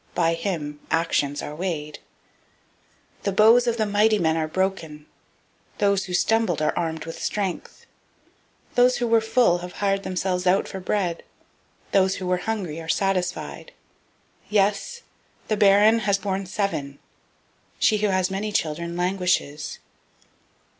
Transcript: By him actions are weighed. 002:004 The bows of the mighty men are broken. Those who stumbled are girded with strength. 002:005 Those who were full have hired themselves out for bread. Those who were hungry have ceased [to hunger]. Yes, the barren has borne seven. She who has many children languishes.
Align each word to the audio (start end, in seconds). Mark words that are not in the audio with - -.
By 0.15 0.33
him 0.33 0.79
actions 0.89 1.43
are 1.43 1.53
weighed. 1.53 1.99
002:004 3.19 3.23
The 3.25 3.31
bows 3.33 3.67
of 3.67 3.77
the 3.77 3.85
mighty 3.85 4.17
men 4.17 4.35
are 4.35 4.47
broken. 4.47 5.05
Those 5.77 6.05
who 6.05 6.15
stumbled 6.15 6.59
are 6.59 6.71
girded 6.75 7.05
with 7.05 7.21
strength. 7.21 7.85
002:005 8.69 8.73
Those 8.77 8.97
who 8.97 9.05
were 9.07 9.21
full 9.21 9.59
have 9.59 9.73
hired 9.73 10.01
themselves 10.01 10.47
out 10.47 10.67
for 10.67 10.79
bread. 10.79 11.21
Those 11.91 12.15
who 12.15 12.25
were 12.25 12.37
hungry 12.37 12.77
have 12.77 12.89
ceased 12.91 13.33
[to 13.33 13.39
hunger]. 13.41 13.65
Yes, 14.49 15.01
the 15.49 15.55
barren 15.55 15.99
has 15.99 16.17
borne 16.17 16.47
seven. 16.47 16.97
She 17.77 17.97
who 17.99 18.07
has 18.07 18.31
many 18.31 18.51
children 18.51 18.97
languishes. 18.97 19.77